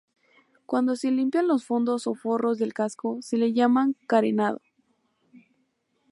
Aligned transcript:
Cuando 0.65 0.95
se 0.95 1.11
limpian 1.11 1.47
los 1.47 1.63
fondos 1.63 2.07
o 2.07 2.15
forros 2.15 2.57
del 2.57 2.73
casco, 2.73 3.19
se 3.21 3.37
le 3.37 3.53
llama 3.53 3.91
carenado. 4.07 4.59